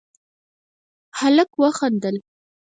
هلک 1.19 1.49
وخندل: 1.61 2.15